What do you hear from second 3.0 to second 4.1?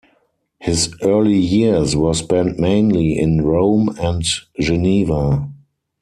in Rome